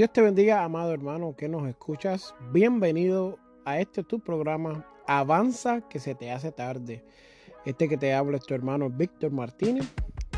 [0.00, 2.34] Dios te bendiga, amado hermano, que nos escuchas.
[2.52, 7.04] Bienvenido a este tu programa Avanza que se te hace tarde.
[7.66, 9.86] Este que te habla es tu hermano Víctor Martínez,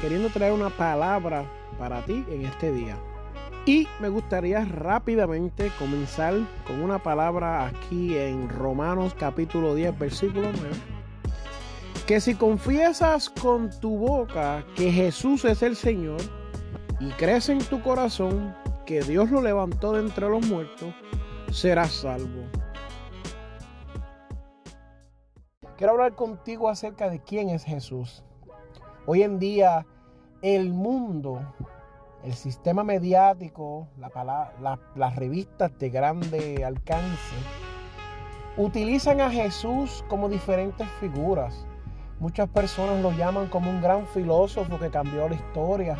[0.00, 1.48] queriendo traer una palabra
[1.78, 2.98] para ti en este día.
[3.64, 6.34] Y me gustaría rápidamente comenzar
[6.66, 10.70] con una palabra aquí en Romanos capítulo 10, versículo 9.
[12.04, 16.20] Que si confiesas con tu boca que Jesús es el Señor
[16.98, 20.94] y crees en tu corazón que Dios lo levantó de entre los muertos,
[21.50, 22.42] serás salvo.
[25.76, 28.24] Quiero hablar contigo acerca de quién es Jesús.
[29.06, 29.86] Hoy en día
[30.42, 31.40] el mundo,
[32.24, 33.88] el sistema mediático,
[34.94, 37.36] las revistas de grande alcance,
[38.56, 41.66] utilizan a Jesús como diferentes figuras.
[42.20, 45.96] Muchas personas lo llaman como un gran filósofo que cambió la historia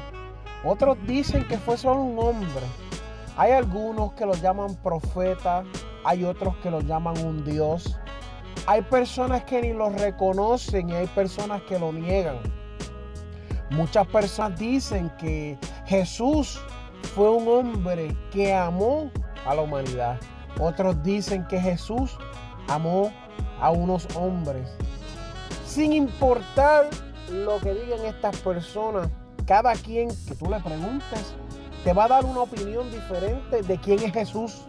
[0.64, 2.66] otros dicen que fue solo un hombre.
[3.36, 5.64] Hay algunos que lo llaman profeta,
[6.04, 7.98] hay otros que lo llaman un Dios.
[8.66, 12.38] Hay personas que ni lo reconocen y hay personas que lo niegan.
[13.70, 16.60] Muchas personas dicen que Jesús
[17.14, 19.10] fue un hombre que amó
[19.46, 20.20] a la humanidad.
[20.60, 22.16] Otros dicen que Jesús
[22.68, 23.12] amó
[23.60, 24.68] a unos hombres.
[25.66, 26.88] Sin importar
[27.30, 29.08] lo que digan estas personas,
[29.46, 31.34] cada quien que tú le preguntes
[31.84, 34.62] te va a dar una opinión diferente de quién es Jesús.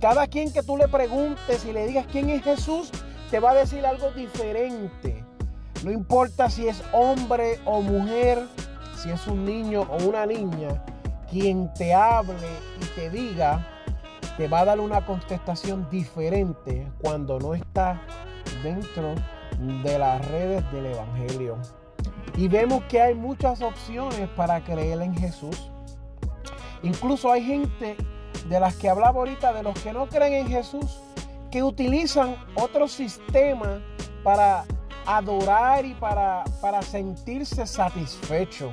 [0.00, 2.90] Cada quien que tú le preguntes y le digas quién es Jesús,
[3.30, 5.24] te va a decir algo diferente.
[5.82, 8.46] No importa si es hombre o mujer,
[8.96, 10.84] si es un niño o una niña,
[11.30, 12.34] quien te hable
[12.80, 13.66] y te diga,
[14.36, 18.00] te va a dar una contestación diferente cuando no está
[18.62, 19.14] dentro
[19.82, 21.58] de las redes del Evangelio.
[22.36, 25.70] Y vemos que hay muchas opciones para creer en Jesús.
[26.82, 27.96] Incluso hay gente
[28.48, 31.00] de las que hablaba ahorita, de los que no creen en Jesús,
[31.50, 33.80] que utilizan otro sistema
[34.22, 34.64] para
[35.06, 38.72] adorar y para, para sentirse satisfecho.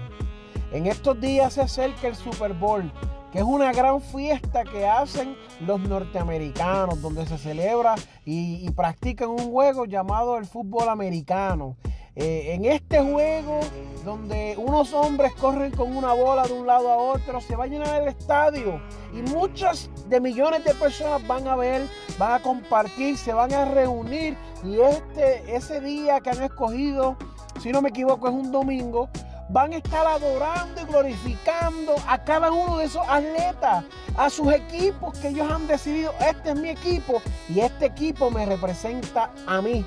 [0.72, 2.92] En estos días se acerca el Super Bowl,
[3.32, 7.96] que es una gran fiesta que hacen los norteamericanos, donde se celebra
[8.26, 11.76] y, y practican un juego llamado el fútbol americano.
[12.14, 13.62] Eh, en este juego,
[14.04, 17.68] donde unos hombres corren con una bola de un lado a otro, se va a
[17.68, 18.82] llenar el estadio
[19.14, 23.64] y muchas de millones de personas van a ver, van a compartir, se van a
[23.64, 27.16] reunir y este, ese día que han escogido,
[27.62, 29.08] si no me equivoco, es un domingo,
[29.48, 33.86] van a estar adorando y glorificando a cada uno de esos atletas,
[34.18, 38.46] a sus equipos que ellos han decidido, este es mi equipo y este equipo me
[38.46, 39.86] representa a mí.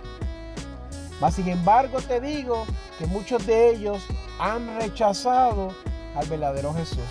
[1.20, 2.64] Mas sin embargo te digo
[2.98, 4.02] que muchos de ellos
[4.38, 5.72] han rechazado
[6.16, 7.04] al verdadero Jesús.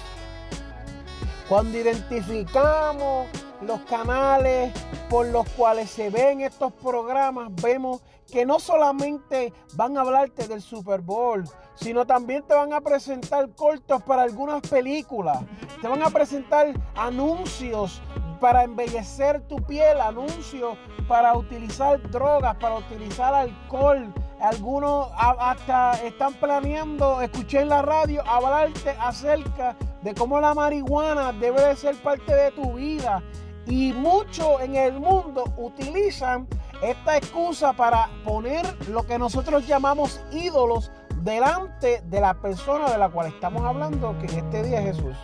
[1.47, 3.27] Cuando identificamos
[3.61, 4.71] los canales
[5.09, 10.61] por los cuales se ven estos programas, vemos que no solamente van a hablarte del
[10.61, 11.43] Super Bowl,
[11.75, 15.39] sino también te van a presentar cortos para algunas películas,
[15.81, 18.01] te van a presentar anuncios
[18.43, 20.77] para embellecer tu piel, anuncios
[21.07, 24.13] para utilizar drogas, para utilizar alcohol.
[24.41, 31.61] Algunos hasta están planeando, escuché en la radio, hablarte acerca de cómo la marihuana debe
[31.61, 33.23] de ser parte de tu vida.
[33.65, 36.45] Y muchos en el mundo utilizan
[36.81, 40.91] esta excusa para poner lo que nosotros llamamos ídolos
[41.21, 45.15] delante de la persona de la cual estamos hablando, que en este día es Jesús.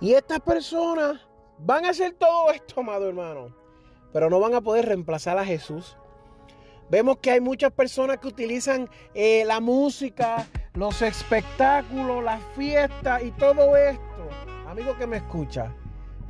[0.00, 1.20] Y estas personas
[1.58, 3.54] van a hacer todo esto, amado hermano,
[4.12, 5.96] pero no van a poder reemplazar a Jesús.
[6.90, 13.30] Vemos que hay muchas personas que utilizan eh, la música, los espectáculos, las fiestas y
[13.32, 14.02] todo esto.
[14.68, 15.72] Amigo que me escucha,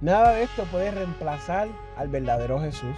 [0.01, 2.97] nada de esto puede reemplazar al verdadero Jesús.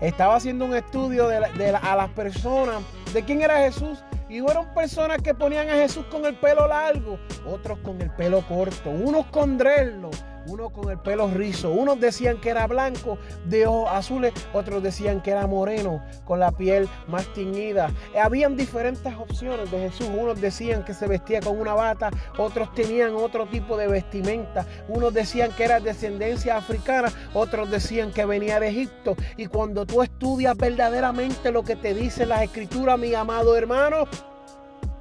[0.00, 2.82] Estaba haciendo un estudio de, a las personas
[3.12, 7.18] de quién era Jesús y fueron personas que ponían a Jesús con el pelo largo,
[7.46, 10.10] otros con el pelo corto, unos con drello,
[10.46, 11.70] uno con el pelo rizo.
[11.70, 16.52] Unos decían que era blanco, de ojos azules, otros decían que era moreno, con la
[16.52, 17.90] piel más tiñida.
[18.20, 20.08] Habían diferentes opciones de Jesús.
[20.08, 24.66] Unos decían que se vestía con una bata, otros tenían otro tipo de vestimenta.
[24.88, 29.16] Unos decían que era descendencia africana, otros decían que venía de Egipto.
[29.36, 34.06] Y cuando tú estudias verdaderamente lo que te dice la escritura, mi amado hermano,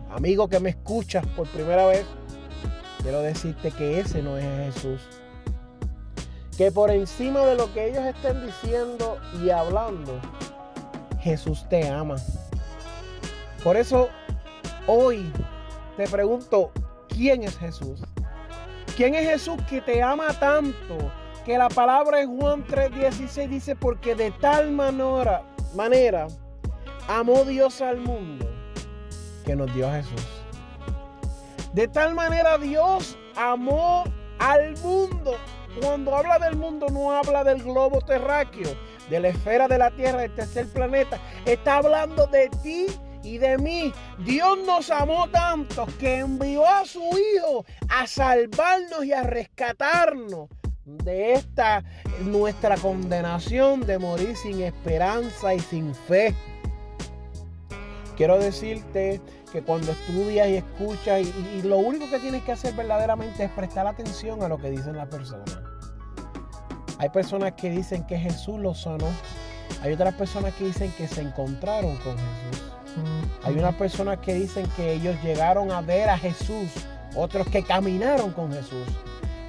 [0.10, 2.06] amigo que me escuchas por primera vez,
[3.02, 5.21] quiero decirte que ese no es Jesús
[6.62, 10.22] que por encima de lo que ellos estén diciendo y hablando,
[11.20, 12.18] Jesús te ama.
[13.64, 14.10] Por eso
[14.86, 15.34] hoy
[15.98, 16.70] te pregunto,
[17.08, 18.04] ¿quién es Jesús?
[18.96, 21.12] ¿Quién es Jesús que te ama tanto?
[21.48, 25.42] Que la palabra en Juan 3:16 dice, porque de tal manera,
[25.74, 26.28] manera
[27.08, 28.46] amó Dios al mundo
[29.48, 30.28] que nos dio a Jesús.
[31.74, 34.04] De tal manera Dios amó
[34.38, 35.38] al mundo
[35.80, 38.76] cuando habla del mundo no habla del globo terráqueo,
[39.10, 41.20] de la esfera de la Tierra, del tercer planeta.
[41.46, 42.88] Está hablando de ti
[43.24, 43.94] y de mí.
[44.20, 50.50] Dios nos amó tanto que envió a su Hijo a salvarnos y a rescatarnos
[50.86, 51.84] de esta
[52.22, 56.36] nuestra condenación de morir sin esperanza y sin fe.
[58.18, 63.44] Quiero decirte que cuando estudias y escuchas y, lo único que tienes que hacer verdaderamente
[63.44, 65.60] es prestar atención a lo que dicen las personas.
[66.98, 69.08] Hay personas que dicen que Jesús los sanó.
[69.82, 72.64] Hay otras personas que dicen que se encontraron con Jesús.
[73.44, 76.70] Hay unas personas que dicen que ellos llegaron a ver a Jesús.
[77.16, 78.86] Otros que caminaron con Jesús.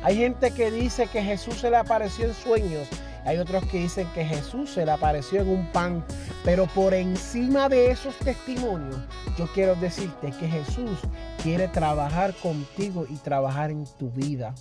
[0.02, 2.88] Hay gente que dice que Jesús se le apareció en sueños.
[3.24, 6.04] Hay otros que dicen que Jesús se le apareció en un pan.
[6.44, 8.98] Pero por encima de esos testimonios,
[9.38, 10.98] yo quiero decirte que Jesús
[11.40, 14.54] quiere trabajar contigo y trabajar en tu vida.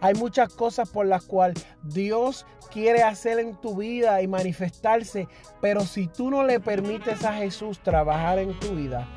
[0.00, 5.26] Hay muchas cosas por las cuales Dios quiere hacer en tu vida y manifestarse,
[5.60, 9.08] pero si tú no le permites a Jesús trabajar en tu vida,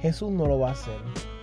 [0.00, 1.35] Jesús no lo va a hacer.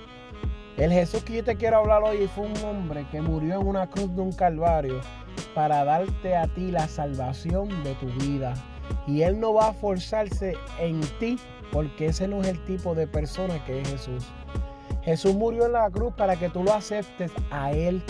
[0.78, 3.88] El Jesús que yo te quiero hablar hoy fue un hombre que murió en una
[3.88, 5.02] cruz de un calvario
[5.54, 8.56] para darte a ti la salvación de tu vida.
[9.06, 11.38] Y Él no va a forzarse en ti
[11.72, 14.26] porque ese no es el tipo de persona que es Jesús.
[15.04, 18.02] Jesús murió en la cruz para que tú lo aceptes a Él.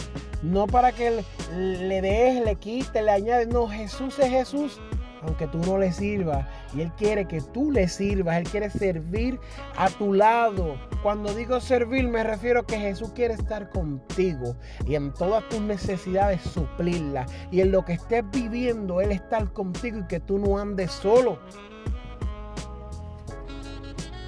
[0.41, 1.23] No para que
[1.53, 3.47] le des, le quites, le añades.
[3.49, 4.79] No, Jesús es Jesús,
[5.25, 6.45] aunque tú no le sirvas.
[6.75, 8.37] Y Él quiere que tú le sirvas.
[8.37, 9.39] Él quiere servir
[9.75, 10.77] a tu lado.
[11.01, 14.55] Cuando digo servir, me refiero a que Jesús quiere estar contigo
[14.85, 17.31] y en todas tus necesidades suplirlas.
[17.51, 21.39] Y en lo que estés viviendo, Él estar contigo y que tú no andes solo.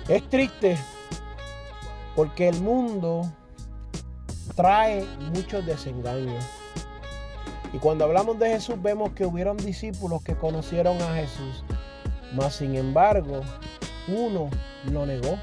[0.08, 0.78] Es triste
[2.16, 3.24] porque el mundo
[4.56, 5.04] trae
[5.34, 6.65] muchos desengaños.
[7.74, 11.64] Y cuando hablamos de Jesús vemos que hubieron discípulos que conocieron a Jesús,
[12.34, 13.42] mas sin embargo
[14.08, 14.50] uno
[14.92, 15.38] lo negó.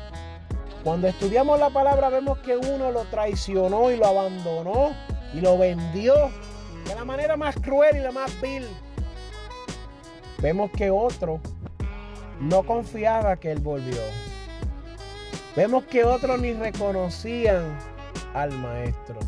[0.84, 4.92] Cuando estudiamos la palabra vemos que uno lo traicionó y lo abandonó
[5.34, 6.14] y lo vendió
[6.86, 8.66] de la manera más cruel y la más vil.
[10.38, 11.40] Vemos que otro
[12.40, 14.00] no confiaba que él volvió.
[15.54, 17.78] Vemos que otros ni reconocían
[18.34, 19.18] al Maestro.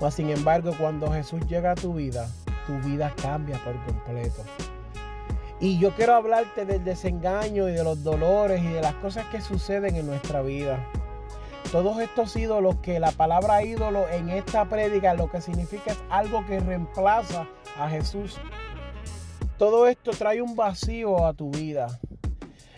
[0.00, 2.28] Mas sin embargo, cuando Jesús llega a tu vida,
[2.66, 4.42] tu vida cambia por completo.
[5.60, 9.42] Y yo quiero hablarte del desengaño y de los dolores y de las cosas que
[9.42, 10.78] suceden en nuestra vida.
[11.70, 16.44] Todos estos ídolos que la palabra ídolo en esta prédica lo que significa es algo
[16.46, 17.46] que reemplaza
[17.78, 18.40] a Jesús.
[19.58, 22.00] Todo esto trae un vacío a tu vida.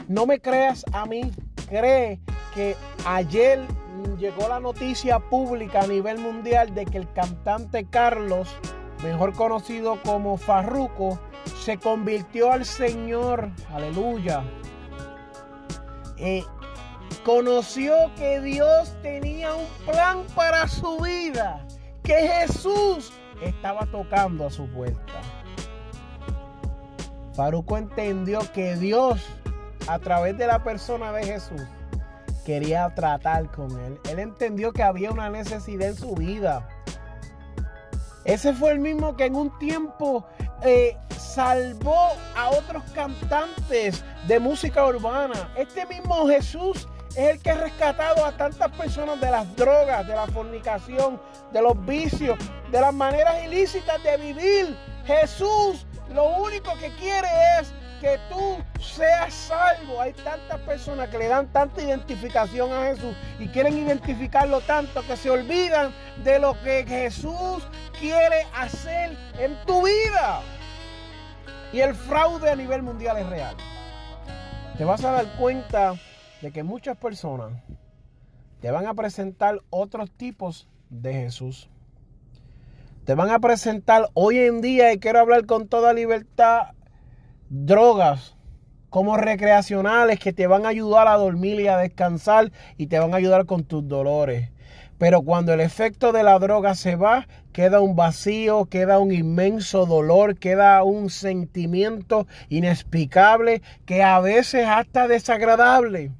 [0.08, 1.30] No me creas a mí,
[1.68, 2.18] cree
[2.54, 2.76] que
[3.06, 3.60] ayer
[4.18, 8.48] llegó la noticia pública a nivel mundial de que el cantante Carlos,
[9.02, 11.18] mejor conocido como Farruco,
[11.60, 13.50] se convirtió al Señor.
[13.72, 14.44] Aleluya.
[16.16, 16.44] Eh,
[17.24, 21.66] conoció que Dios tenía un plan para su vida,
[22.02, 25.20] que Jesús estaba tocando a su puerta.
[27.34, 29.20] Farruco entendió que Dios
[29.88, 31.62] a través de la persona de Jesús,
[32.44, 33.98] quería tratar con él.
[34.08, 36.68] Él entendió que había una necesidad en su vida.
[38.24, 40.24] Ese fue el mismo que en un tiempo
[40.62, 45.52] eh, salvó a otros cantantes de música urbana.
[45.56, 50.14] Este mismo Jesús es el que ha rescatado a tantas personas de las drogas, de
[50.14, 51.20] la fornicación,
[51.52, 52.38] de los vicios,
[52.70, 54.76] de las maneras ilícitas de vivir.
[55.04, 57.28] Jesús lo único que quiere
[57.60, 60.00] es que tú seas salvo.
[60.00, 65.16] Hay tantas personas que le dan tanta identificación a Jesús y quieren identificarlo tanto que
[65.16, 65.94] se olvidan
[66.24, 67.62] de lo que Jesús
[68.00, 70.40] quiere hacer en tu vida.
[71.72, 73.56] Y el fraude a nivel mundial es real.
[74.76, 75.94] Te vas a dar cuenta
[76.40, 77.52] de que muchas personas
[78.60, 81.68] te van a presentar otros tipos de Jesús.
[83.04, 86.68] Te van a presentar hoy en día, y quiero hablar con toda libertad,
[87.52, 88.34] drogas
[88.88, 93.12] como recreacionales que te van a ayudar a dormir y a descansar y te van
[93.12, 94.48] a ayudar con tus dolores.
[94.96, 99.84] Pero cuando el efecto de la droga se va, queda un vacío, queda un inmenso
[99.84, 106.10] dolor, queda un sentimiento inexplicable que a veces hasta desagradable.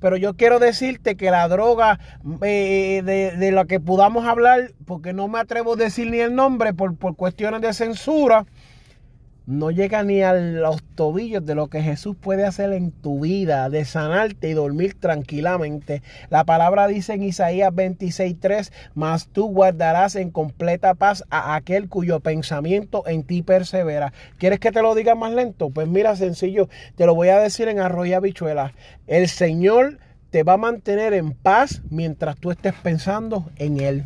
[0.00, 2.00] Pero yo quiero decirte que la droga
[2.42, 6.34] eh, de, de, la que podamos hablar, porque no me atrevo a decir ni el
[6.34, 8.46] nombre por, por cuestiones de censura,
[9.46, 13.68] no llega ni a los tobillos de lo que Jesús puede hacer en tu vida,
[13.68, 16.02] de sanarte y dormir tranquilamente.
[16.28, 22.20] La palabra dice en Isaías 26:3, mas tú guardarás en completa paz a aquel cuyo
[22.20, 24.12] pensamiento en ti persevera.
[24.38, 25.70] ¿Quieres que te lo diga más lento?
[25.70, 28.72] Pues mira, sencillo, te lo voy a decir en arroyo bichuela.
[29.06, 29.98] El Señor
[30.30, 34.04] te va a mantener en paz mientras tú estés pensando en Él.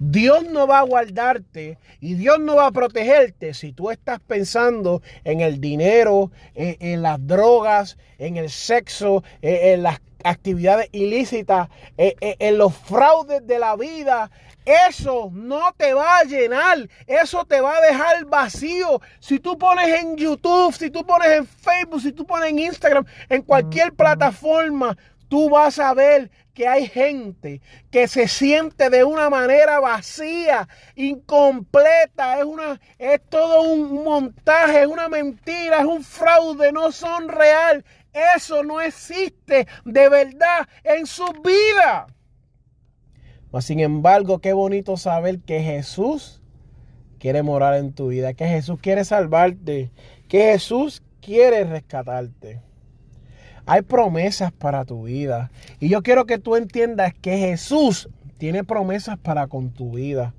[0.00, 5.02] Dios no va a guardarte y Dios no va a protegerte si tú estás pensando
[5.24, 12.74] en el dinero, en, las drogas, en el sexo, en, las actividades ilícitas, en los
[12.74, 14.30] fraudes de la vida.
[14.64, 19.00] Eso no te va a llenar, eso te va a dejar vacío.
[19.18, 23.04] Si tú pones en YouTube, si tú pones en Facebook, si tú pones en Instagram,
[23.28, 24.96] en cualquier plataforma,
[25.30, 32.38] tú vas a ver que hay gente que se siente de una manera vacía, incompleta,
[32.38, 37.84] es, una, es todo un montaje, es una mentira, es un fraude, no son real.
[38.36, 42.08] Eso no existe de verdad en su vida.
[43.52, 46.42] Mas sin embargo, qué bonito saber que Jesús
[47.20, 49.92] quiere morar en tu vida, que Jesús quiere salvarte,
[50.28, 52.60] que Jesús quiere rescatarte.
[53.66, 55.50] Hay promesas para tu vida.
[55.78, 60.34] Y yo quiero que tú entiendas que Jesús tiene promesas para con tu vida.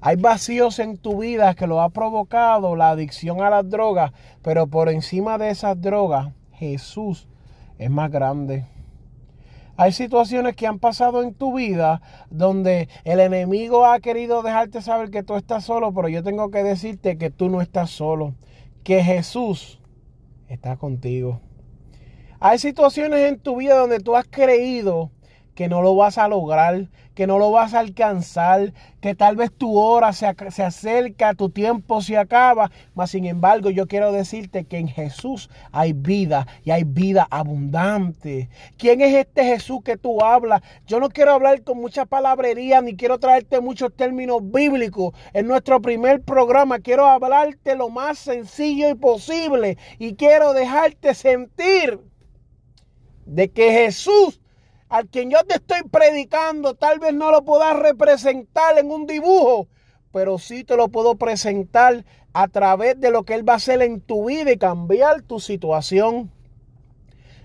[0.00, 4.12] Hay vacíos en tu vida que lo ha provocado la adicción a las drogas,
[4.42, 7.26] pero por encima de esas drogas, Jesús
[7.78, 8.66] es más grande.
[9.76, 15.10] Hay situaciones que han pasado en tu vida donde el enemigo ha querido dejarte saber
[15.10, 18.34] que tú estás solo, pero yo tengo que decirte que tú no estás solo,
[18.84, 19.80] que Jesús
[20.48, 21.40] está contigo.
[22.46, 25.10] Hay situaciones en tu vida donde tú has creído
[25.54, 29.50] que no lo vas a lograr, que no lo vas a alcanzar, que tal vez
[29.50, 34.76] tu hora se, acerca, tu tiempo se acaba, mas sin embargo yo quiero decirte que
[34.76, 38.50] en Jesús hay vida y hay vida abundante.
[38.76, 40.60] ¿Quién es este Jesús que tú hablas?
[40.86, 45.14] Yo no quiero hablar con mucha palabrería ni quiero traerte muchos términos bíblicos.
[45.32, 52.00] En nuestro primer programa quiero hablarte lo más sencillo y posible y quiero dejarte sentir
[53.26, 54.40] de que Jesús,
[54.88, 59.68] al quien yo te estoy predicando, tal vez no lo puedas representar en un dibujo,
[60.12, 63.82] pero sí te lo puedo presentar a través de lo que Él va a hacer
[63.82, 66.30] en tu vida y cambiar tu situación.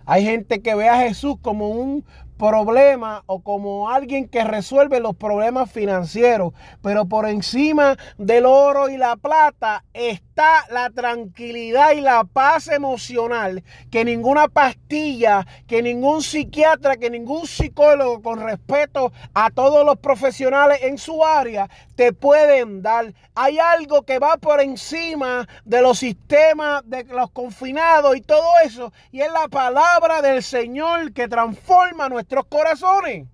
[0.06, 2.04] Hay gente que ve a Jesús como un
[2.40, 8.98] problema o como alguien que resuelve los problemas financieros, pero por encima del oro y
[8.98, 16.96] la plata está la tranquilidad y la paz emocional que ninguna pastilla, que ningún psiquiatra,
[16.96, 23.14] que ningún psicólogo con respeto a todos los profesionales en su área te pueden dar.
[23.36, 28.94] Hay algo que va por encima de los sistemas de los confinados y todo eso
[29.12, 33.28] y es la palabra del Señor que transforma nuestra corazones.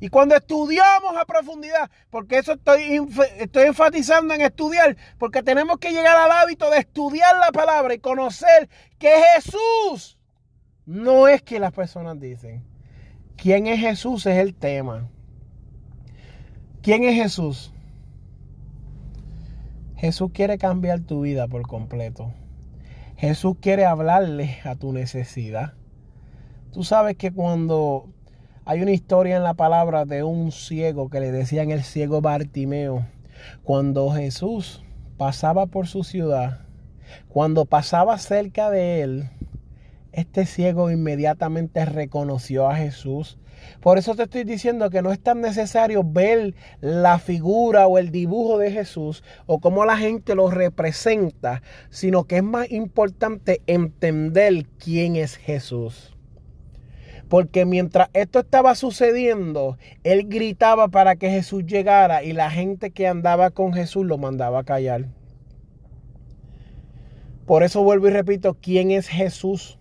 [0.00, 3.00] Y cuando estudiamos a profundidad, porque eso estoy,
[3.38, 7.98] estoy enfatizando en estudiar, porque tenemos que llegar al hábito de estudiar la palabra y
[7.98, 10.16] conocer que Jesús
[10.86, 12.64] no es que las personas dicen.
[13.36, 14.24] ¿Quién es Jesús?
[14.26, 15.08] Es el tema.
[16.82, 17.72] ¿Quién es Jesús?
[19.96, 22.32] Jesús quiere cambiar tu vida por completo.
[23.16, 25.74] Jesús quiere hablarle a tu necesidad.
[26.72, 28.08] Tú sabes que cuando
[28.66, 33.06] hay una historia en la palabra de un ciego que le decían el ciego Bartimeo,
[33.64, 34.82] cuando Jesús
[35.16, 36.60] pasaba por su ciudad,
[37.28, 39.30] cuando pasaba cerca de él,
[40.12, 43.38] Este ciego inmediatamente reconoció a Jesús.
[43.80, 48.10] Por eso te estoy diciendo que no es tan necesario ver la figura o el
[48.10, 54.66] dibujo de Jesús o cómo la gente lo representa, sino que es más importante entender
[54.78, 56.17] quién es Jesús.
[57.28, 63.06] Porque mientras esto estaba sucediendo, él gritaba para que Jesús llegara y la gente que
[63.06, 65.06] andaba con Jesús lo mandaba a callar.
[67.46, 69.78] Por eso vuelvo y repito, ¿quién es Jesús?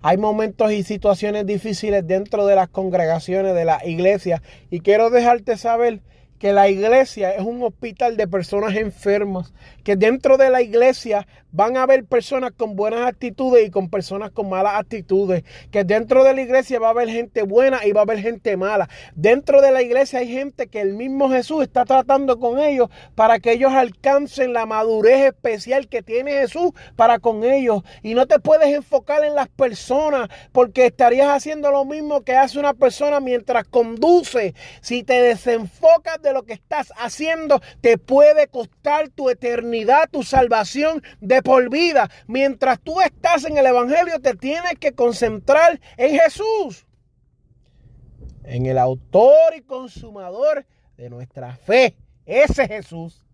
[0.00, 5.56] Hay momentos y situaciones difíciles dentro de las congregaciones de la iglesia y quiero dejarte
[5.56, 6.02] saber
[6.38, 9.52] que la iglesia es un hospital de personas enfermas,
[9.84, 14.30] que dentro de la iglesia van a haber personas con buenas actitudes y con personas
[14.30, 18.02] con malas actitudes, que dentro de la iglesia va a haber gente buena y va
[18.02, 18.88] a haber gente mala.
[19.14, 23.38] Dentro de la iglesia hay gente que el mismo Jesús está tratando con ellos para
[23.40, 27.82] que ellos alcancen la madurez especial que tiene Jesús para con ellos.
[28.02, 32.58] Y no te puedes enfocar en las personas porque estarías haciendo lo mismo que hace
[32.58, 34.54] una persona mientras conduce.
[34.80, 41.02] Si te desenfocas de lo que estás haciendo, te puede costar tu eternidad, tu salvación
[41.20, 42.10] de por vida.
[42.26, 46.86] Mientras tú estás en el Evangelio, te tienes que concentrar en Jesús.
[48.44, 50.66] En el autor y consumador
[50.96, 51.96] de nuestra fe.
[52.26, 53.24] Ese Jesús.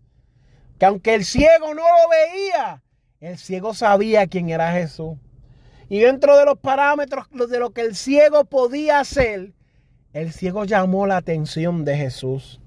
[0.79, 2.83] Que aunque el ciego no lo veía,
[3.19, 5.17] el ciego sabía quién era Jesús.
[5.87, 9.53] Y dentro de los parámetros de lo que el ciego podía hacer,
[10.13, 12.61] el ciego llamó la atención de Jesús.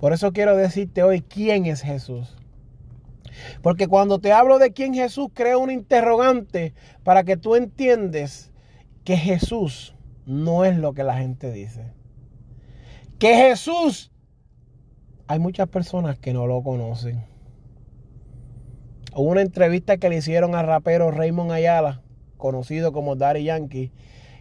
[0.00, 2.34] Por eso quiero decirte hoy quién es Jesús.
[3.62, 8.50] Porque cuando te hablo de quién Jesús, creo un interrogante para que tú entiendes
[9.04, 11.92] que Jesús no es lo que la gente dice.
[13.18, 14.10] Que Jesús,
[15.26, 17.22] hay muchas personas que no lo conocen.
[19.14, 22.02] Hubo una entrevista que le hicieron al rapero Raymond Ayala,
[22.38, 23.92] conocido como Daddy Yankee,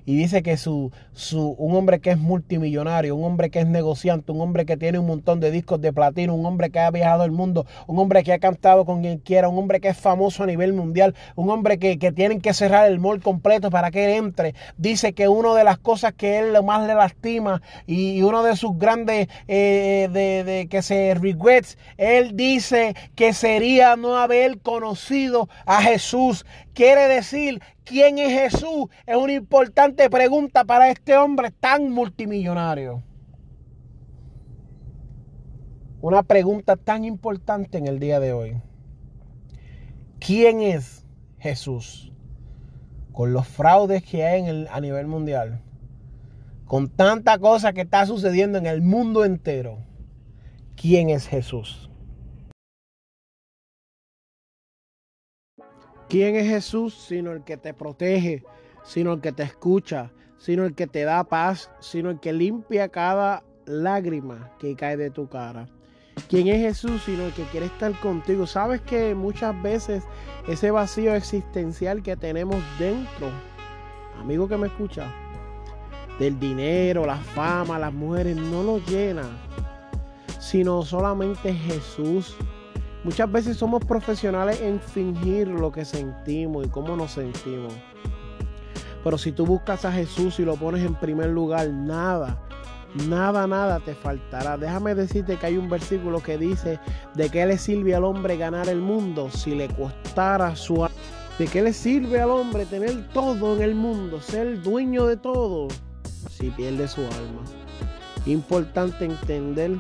[0.09, 4.31] y dice que su, su, un hombre que es multimillonario, un hombre que es negociante,
[4.31, 7.25] un hombre que tiene un montón de discos de platino, un hombre que ha viajado
[7.25, 10.41] el mundo, un hombre que ha cantado con quien quiera, un hombre que es famoso
[10.41, 14.05] a nivel mundial, un hombre que, que tienen que cerrar el mall completo para que
[14.05, 14.55] él entre.
[14.77, 18.79] Dice que una de las cosas que él más le lastima y, uno de sus
[18.79, 25.83] grandes eh, de, de, que se regrets, él dice que sería no haber conocido a
[25.83, 26.47] Jesús.
[26.79, 28.85] Quiere decir ¿Quién es Jesús?
[29.05, 33.03] Es una importante pregunta para este hombre tan multimillonario.
[35.99, 38.61] Una pregunta tan importante en el día de hoy.
[40.25, 41.05] ¿Quién es
[41.39, 42.13] Jesús?
[43.11, 45.61] Con los fraudes que hay en el, a nivel mundial,
[46.63, 49.79] con tanta cosa que está sucediendo en el mundo entero,
[50.77, 51.88] ¿quién es Jesús?
[56.09, 58.43] ¿Quién es Jesús sino el que te protege,
[58.83, 62.89] sino el que te escucha, sino el que te da paz, sino el que limpia
[62.89, 65.67] cada lágrima que cae de tu cara?
[66.27, 68.47] ¿Quién es Jesús sino el que quiere estar contigo?
[68.47, 70.03] Sabes que muchas veces
[70.47, 73.29] ese vacío existencial que tenemos dentro,
[74.19, 75.13] amigo que me escucha,
[76.17, 79.29] del dinero, la fama, las mujeres, no lo llena,
[80.39, 82.35] sino solamente Jesús
[83.03, 87.73] Muchas veces somos profesionales en fingir lo que sentimos y cómo nos sentimos.
[89.03, 92.37] Pero si tú buscas a Jesús y lo pones en primer lugar, nada,
[93.07, 94.57] nada, nada te faltará.
[94.57, 96.79] Déjame decirte que hay un versículo que dice,
[97.15, 100.95] ¿de qué le sirve al hombre ganar el mundo si le costara su alma?
[101.37, 105.69] ¿De qué le sirve al hombre tener todo en el mundo, ser dueño de todo,
[106.29, 107.43] si pierde su alma?
[108.25, 109.77] Importante entender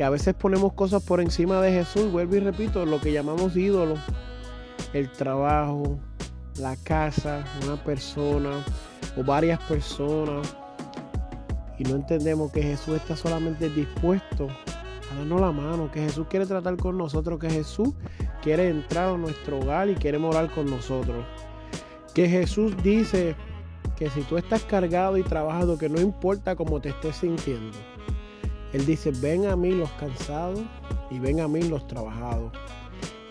[0.00, 3.54] que a veces ponemos cosas por encima de Jesús, vuelvo y repito, lo que llamamos
[3.54, 3.96] ídolo,
[4.94, 5.98] el trabajo,
[6.56, 8.64] la casa, una persona
[9.18, 10.56] o varias personas,
[11.78, 14.48] y no entendemos que Jesús está solamente dispuesto
[15.12, 17.90] a darnos la mano, que Jesús quiere tratar con nosotros, que Jesús
[18.40, 21.26] quiere entrar a nuestro hogar y quiere morar con nosotros.
[22.14, 23.36] Que Jesús dice
[23.98, 27.76] que si tú estás cargado y trabajado, que no importa cómo te estés sintiendo,
[28.72, 30.60] él dice, ven a mí los cansados
[31.10, 32.52] y ven a mí los trabajados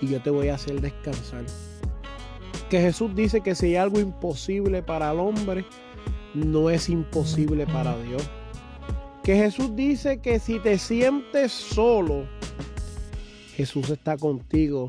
[0.02, 1.46] y yo te voy a hacer descansar.
[2.70, 5.66] Que Jesús dice que si hay algo imposible para el hombre,
[6.34, 8.22] no es imposible para Dios.
[9.24, 12.28] Que Jesús dice que si te sientes solo,
[13.56, 14.88] Jesús está contigo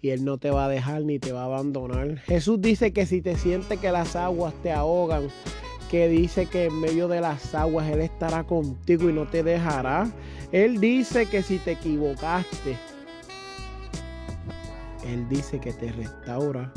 [0.00, 2.18] y Él no te va a dejar ni te va a abandonar.
[2.20, 5.28] Jesús dice que si te sientes que las aguas te ahogan,
[5.90, 10.08] que dice que en medio de las aguas Él estará contigo y no te dejará.
[10.52, 12.76] Él dice que si te equivocaste,
[15.06, 16.72] Él dice que te restaura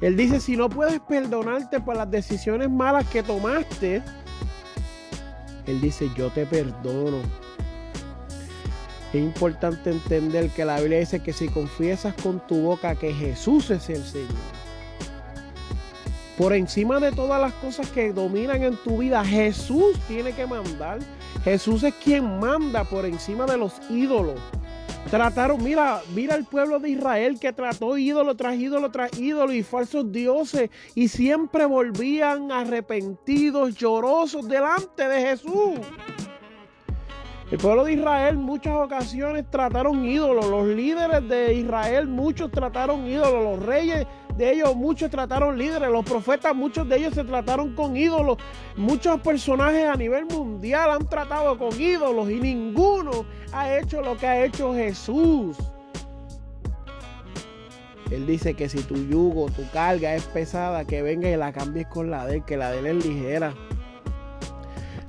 [0.00, 4.02] Él dice, si no puedes perdonarte por las decisiones malas que tomaste,
[5.66, 7.18] Él dice, yo te perdono.
[9.12, 13.70] Es importante entender que la Biblia dice que si confiesas con tu boca que Jesús
[13.70, 14.57] es el Señor,
[16.38, 21.00] por encima de todas las cosas que dominan en tu vida, Jesús tiene que mandar.
[21.42, 24.38] Jesús es quien manda por encima de los ídolos.
[25.10, 29.64] Trataron, mira, mira el pueblo de Israel que trató ídolo tras ídolo tras ídolo y
[29.64, 35.80] falsos dioses y siempre volvían arrepentidos, llorosos delante de Jesús.
[37.50, 43.42] El pueblo de Israel muchas ocasiones trataron ídolos, los líderes de Israel muchos trataron ídolos,
[43.42, 44.06] los reyes
[44.38, 48.38] de ellos muchos trataron líderes, los profetas muchos de ellos se trataron con ídolos,
[48.76, 54.28] muchos personajes a nivel mundial han tratado con ídolos y ninguno ha hecho lo que
[54.28, 55.56] ha hecho Jesús.
[58.12, 61.88] Él dice que si tu yugo, tu carga es pesada, que venga y la cambies
[61.88, 63.54] con la de él, que la de él es ligera.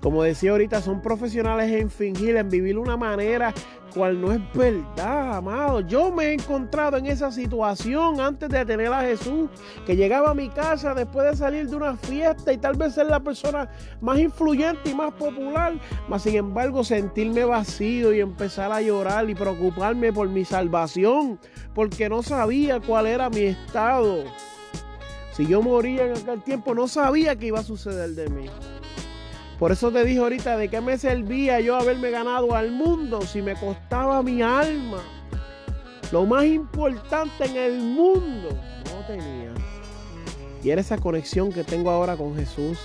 [0.01, 3.53] Como decía ahorita, son profesionales en fingir, en vivir una manera
[3.93, 5.81] cual no es verdad, amado.
[5.81, 9.49] Yo me he encontrado en esa situación antes de tener a Jesús,
[9.85, 13.07] que llegaba a mi casa después de salir de una fiesta y tal vez ser
[13.07, 13.69] la persona
[14.01, 15.73] más influyente y más popular,
[16.07, 21.39] mas sin embargo sentirme vacío y empezar a llorar y preocuparme por mi salvación,
[21.73, 24.23] porque no sabía cuál era mi estado.
[25.33, 28.45] Si yo moría en aquel tiempo, no sabía qué iba a suceder de mí.
[29.59, 33.41] Por eso te dije ahorita de qué me servía yo haberme ganado al mundo si
[33.41, 35.03] me costaba mi alma.
[36.13, 38.49] Lo más importante en el mundo
[38.85, 39.53] no tenía.
[40.63, 42.79] Y era esa conexión que tengo ahora con Jesús.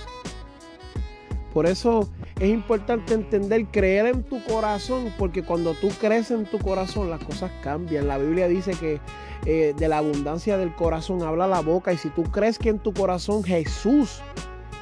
[1.53, 2.09] Por eso
[2.41, 7.23] es importante entender, creer en tu corazón, porque cuando tú crees en tu corazón las
[7.23, 8.09] cosas cambian.
[8.09, 8.99] La Biblia dice que
[9.45, 12.79] eh, de la abundancia del corazón habla la boca y si tú crees que en
[12.79, 14.21] tu corazón Jesús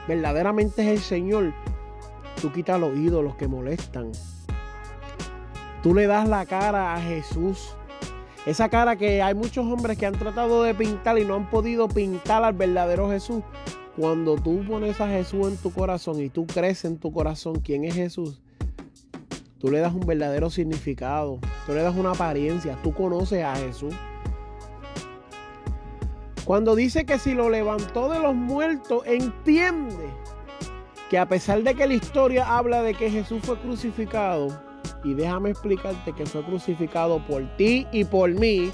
[0.08, 1.54] verdaderamente es el Señor,
[2.42, 4.12] Tú quitas los ídolos que molestan.
[5.82, 7.76] Tú le das la cara a Jesús.
[8.46, 11.88] Esa cara que hay muchos hombres que han tratado de pintar y no han podido
[11.88, 13.44] pintar al verdadero Jesús.
[13.96, 17.86] Cuando tú pones a Jesús en tu corazón y tú crees en tu corazón quién
[17.86, 18.42] es Jesús,
[19.60, 23.94] tú le das un verdadero significado, tú le das una apariencia, tú conoces a Jesús.
[26.44, 30.10] Cuando dice que si lo levantó de los muertos, entiende
[31.14, 34.48] que a pesar de que la historia habla de que Jesús fue crucificado,
[35.04, 38.72] y déjame explicarte que fue crucificado por ti y por mí,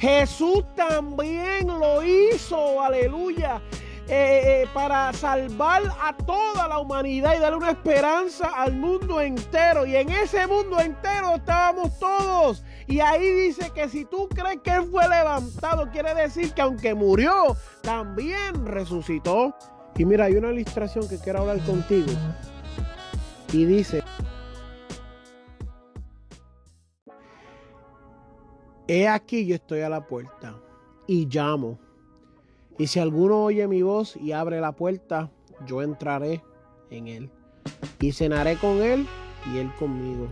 [0.00, 3.62] Jesús también lo hizo, aleluya,
[4.08, 9.86] eh, eh, para salvar a toda la humanidad y darle una esperanza al mundo entero.
[9.86, 12.64] Y en ese mundo entero estábamos todos.
[12.88, 16.94] Y ahí dice que si tú crees que Él fue levantado, quiere decir que aunque
[16.94, 19.54] murió, también resucitó.
[19.96, 22.08] Y mira, hay una ilustración que quiero hablar contigo.
[23.52, 24.02] Y dice,
[28.88, 30.56] he aquí yo estoy a la puerta
[31.06, 31.78] y llamo.
[32.76, 35.30] Y si alguno oye mi voz y abre la puerta,
[35.64, 36.42] yo entraré
[36.90, 37.30] en él.
[38.00, 39.06] Y cenaré con él
[39.52, 40.28] y él conmigo.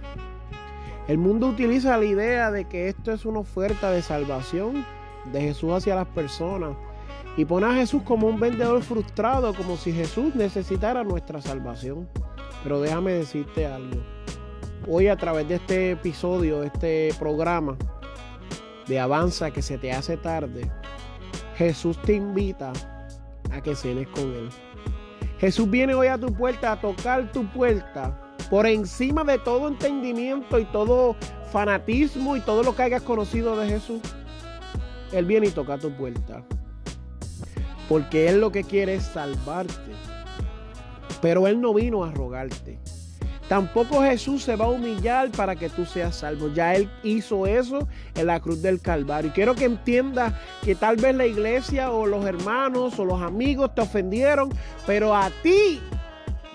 [1.07, 4.85] El mundo utiliza la idea de que esto es una oferta de salvación
[5.33, 6.77] de Jesús hacia las personas
[7.37, 12.09] y pone a Jesús como un vendedor frustrado, como si Jesús necesitara nuestra salvación.
[12.63, 14.01] Pero déjame decirte algo.
[14.89, 17.77] Hoy a través de este episodio, este programa
[18.87, 20.71] de Avanza que se te hace tarde,
[21.57, 22.73] Jesús te invita
[23.51, 24.49] a que cenes con Él.
[25.39, 28.17] Jesús viene hoy a tu puerta a tocar tu puerta
[28.51, 31.17] por encima de todo entendimiento y todo
[31.51, 34.01] fanatismo y todo lo que hayas conocido de Jesús.
[35.13, 36.45] Él viene y toca tu puerta.
[37.89, 39.93] Porque Él lo que quiere es salvarte.
[41.21, 42.79] Pero Él no vino a rogarte.
[43.49, 46.49] Tampoco Jesús se va a humillar para que tú seas salvo.
[46.55, 49.31] Ya Él hizo eso en la cruz del Calvario.
[49.31, 53.75] Y quiero que entiendas que tal vez la iglesia o los hermanos o los amigos
[53.75, 54.49] te ofendieron,
[54.87, 55.81] pero a ti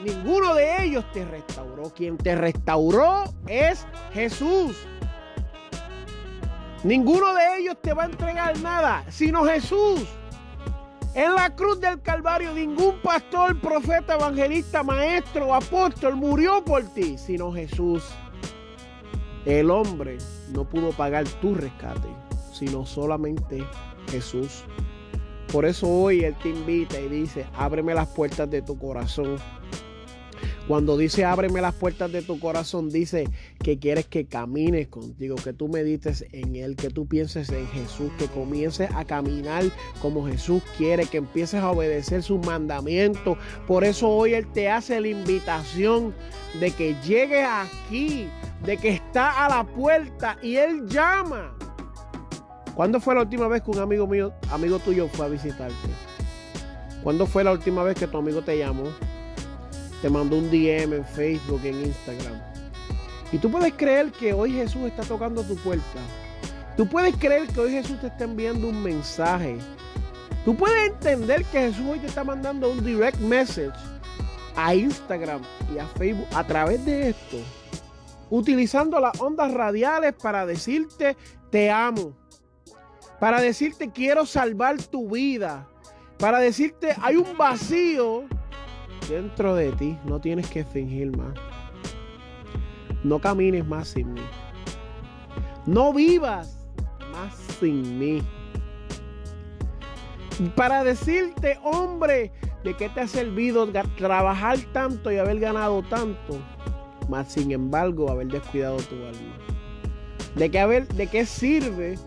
[0.03, 1.93] ninguno de ellos te restauró.
[1.93, 4.75] Quien te restauró es Jesús.
[6.83, 10.01] Ninguno de ellos te va a entregar nada, sino Jesús.
[11.17, 17.17] En la cruz del Calvario ningún pastor, profeta, evangelista, maestro o apóstol murió por ti,
[17.17, 18.03] sino Jesús.
[19.43, 20.19] El hombre
[20.53, 22.07] no pudo pagar tu rescate,
[22.53, 23.65] sino solamente
[24.11, 24.63] Jesús.
[25.51, 29.37] Por eso hoy Él te invita y dice, ábreme las puertas de tu corazón.
[30.67, 33.29] Cuando dice ábreme las puertas de tu corazón, dice
[33.63, 38.11] que quieres que camines contigo, que tú medites en Él, que tú pienses en Jesús,
[38.17, 39.63] que comiences a caminar
[40.01, 43.37] como Jesús quiere, que empieces a obedecer sus mandamientos.
[43.65, 46.13] Por eso hoy Él te hace la invitación
[46.59, 48.27] de que llegues aquí,
[48.65, 51.55] de que está a la puerta y Él llama.
[52.75, 55.75] ¿Cuándo fue la última vez que un amigo mío, amigo tuyo, fue a visitarte?
[57.03, 58.83] ¿Cuándo fue la última vez que tu amigo te llamó?
[60.01, 62.41] Te mandó un DM en Facebook, en Instagram.
[63.31, 65.99] Y tú puedes creer que hoy Jesús está tocando tu puerta.
[66.75, 69.57] Tú puedes creer que hoy Jesús te está enviando un mensaje.
[70.45, 73.77] Tú puedes entender que Jesús hoy te está mandando un direct message
[74.55, 75.41] a Instagram
[75.73, 77.37] y a Facebook a través de esto.
[78.29, 81.17] Utilizando las ondas radiales para decirte
[81.49, 82.13] te amo
[83.19, 85.67] para decirte quiero salvar tu vida,
[86.19, 88.25] para decirte hay un vacío
[89.09, 91.33] dentro de ti, no tienes que fingir más.
[93.03, 94.21] No camines más sin mí.
[95.65, 96.57] No vivas
[97.11, 98.21] más sin mí.
[100.55, 102.31] Para decirte, hombre,
[102.63, 106.39] de qué te ha servido trabajar tanto y haber ganado tanto,
[107.07, 109.37] más sin embargo haber descuidado tu alma.
[110.35, 111.97] De qué, haber, de qué sirve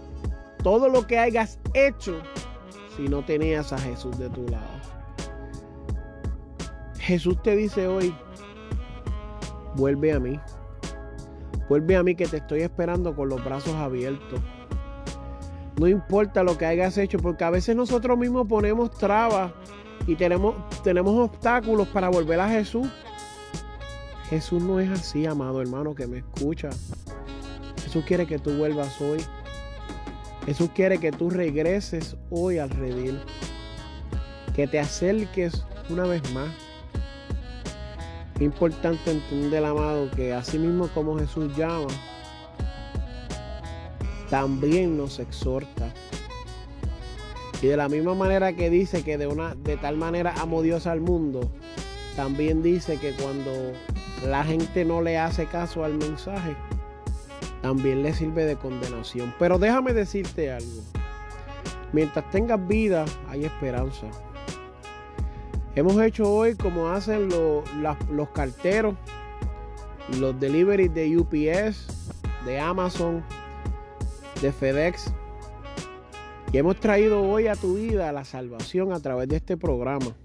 [0.62, 2.20] todo lo que hayas hecho
[2.96, 4.81] si no tenías a Jesús de tu lado.
[7.11, 8.14] Jesús te dice hoy,
[9.75, 10.38] vuelve a mí.
[11.68, 14.40] Vuelve a mí que te estoy esperando con los brazos abiertos.
[15.77, 19.51] No importa lo que hayas hecho, porque a veces nosotros mismos ponemos trabas
[20.07, 22.88] y tenemos, tenemos obstáculos para volver a Jesús.
[24.29, 26.70] Jesús no es así, amado hermano que me escucha.
[27.83, 29.18] Jesús quiere que tú vuelvas hoy.
[30.46, 33.18] Jesús quiere que tú regreses hoy al redil,
[34.55, 36.69] que te acerques una vez más.
[38.40, 41.88] Importante entender, amado, que así mismo como Jesús llama,
[44.31, 45.92] también nos exhorta.
[47.61, 50.87] Y de la misma manera que dice que de, una, de tal manera amó Dios
[50.87, 51.53] al mundo,
[52.16, 53.53] también dice que cuando
[54.26, 56.57] la gente no le hace caso al mensaje,
[57.61, 59.35] también le sirve de condenación.
[59.38, 60.83] Pero déjame decirte algo.
[61.92, 64.07] Mientras tengas vida, hay esperanza.
[65.76, 68.96] Hemos hecho hoy como hacen los, carteros,
[70.18, 72.12] los deliveries de UPS,
[72.44, 73.24] de Amazon,
[74.42, 75.12] de FedEx.
[76.52, 80.16] Y hemos traído hoy a tu vida la salvación a través de este programa.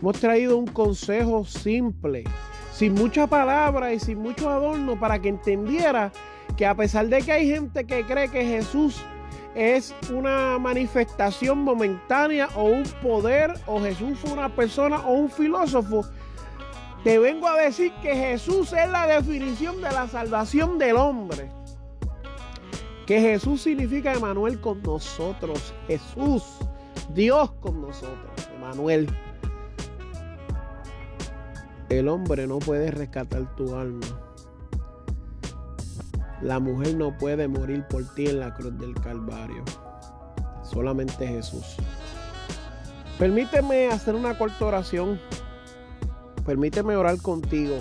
[0.00, 2.24] Hemos traído un consejo simple
[2.72, 6.10] sin mucha palabra y sin mucho adorno para que entendiera
[6.56, 9.00] que a pesar de que hay gente que cree que Jesús
[9.54, 16.04] es una manifestación momentánea o un poder o Jesús fue una persona o un filósofo,
[17.04, 21.50] te vengo a decir que Jesús es la definición de la salvación del hombre.
[23.06, 25.74] Que Jesús significa Emanuel con nosotros.
[25.88, 26.44] Jesús,
[27.12, 28.48] Dios con nosotros.
[28.56, 29.08] Emanuel.
[31.88, 34.06] El hombre no puede rescatar tu alma.
[36.42, 39.62] La mujer no puede morir por ti en la cruz del Calvario.
[40.64, 41.76] Solamente Jesús.
[43.16, 45.20] Permíteme hacer una corta oración.
[46.44, 47.76] Permíteme orar contigo.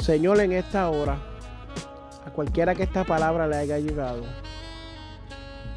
[0.00, 1.16] Señor, en esta hora,
[2.26, 4.22] a cualquiera que esta palabra le haya llegado,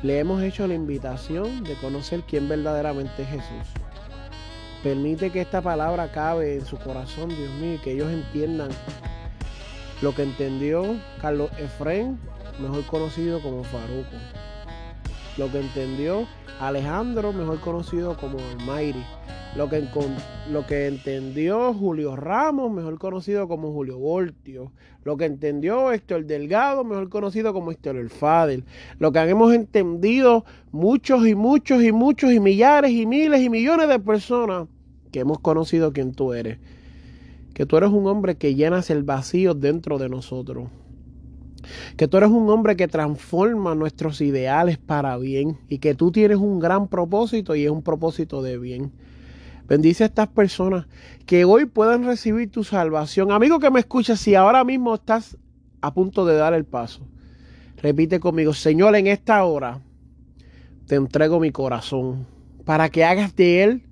[0.01, 3.67] le hemos hecho la invitación de conocer quién verdaderamente es Jesús.
[4.81, 8.69] Permite que esta palabra cabe en su corazón, Dios mío, y que ellos entiendan
[10.01, 12.19] lo que entendió Carlos Efren,
[12.61, 14.17] mejor conocido como Faruco.
[15.37, 16.27] Lo que entendió
[16.59, 19.03] Alejandro, mejor conocido como Almighty.
[19.55, 19.87] Lo que,
[20.51, 24.71] lo que entendió Julio Ramos, mejor conocido como Julio Voltio.
[25.05, 28.65] Lo que entendió Héctor Delgado, mejor conocido como Héctor El Fadel.
[28.99, 33.87] Lo que hemos entendido muchos y muchos y muchos y millares y miles y millones
[33.87, 34.67] de personas
[35.11, 36.57] que hemos conocido quién tú eres.
[37.55, 40.69] Que tú eres un hombre que llenas el vacío dentro de nosotros.
[41.95, 45.57] Que tú eres un hombre que transforma nuestros ideales para bien.
[45.69, 48.91] Y que tú tienes un gran propósito y es un propósito de bien.
[49.69, 50.85] Bendice a estas personas
[51.25, 53.31] que hoy puedan recibir tu salvación.
[53.31, 55.37] Amigo que me escuchas, si ahora mismo estás
[55.79, 57.07] a punto de dar el paso,
[57.77, 59.81] repite conmigo, Señor, en esta hora
[60.87, 62.27] te entrego mi corazón
[62.65, 63.83] para que hagas de él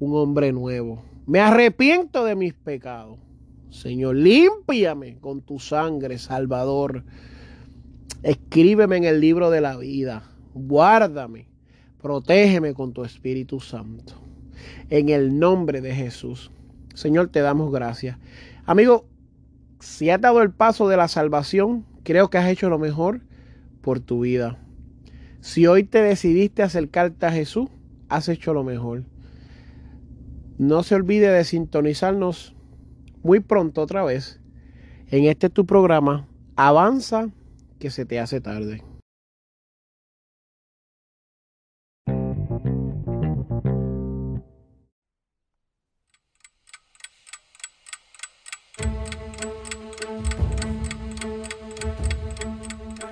[0.00, 1.07] un hombre nuevo.
[1.28, 3.18] Me arrepiento de mis pecados.
[3.68, 7.04] Señor, límpiame con tu sangre, Salvador.
[8.22, 10.22] Escríbeme en el libro de la vida.
[10.54, 11.46] Guárdame.
[12.00, 14.14] Protégeme con tu Espíritu Santo.
[14.88, 16.50] En el nombre de Jesús.
[16.94, 18.16] Señor, te damos gracias.
[18.64, 19.04] Amigo,
[19.80, 23.20] si has dado el paso de la salvación, creo que has hecho lo mejor
[23.82, 24.56] por tu vida.
[25.42, 27.68] Si hoy te decidiste acercarte a Jesús,
[28.08, 29.04] has hecho lo mejor.
[30.58, 32.56] No se olvide de sintonizarnos
[33.22, 34.40] muy pronto otra vez
[35.10, 36.26] en este tu programa.
[36.56, 37.30] Avanza
[37.78, 38.82] que se te hace tarde.